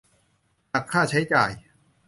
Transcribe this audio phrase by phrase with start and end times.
[0.71, 1.51] หักค่าใช้จ่าย